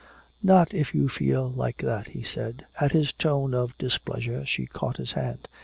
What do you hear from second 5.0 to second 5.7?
hand.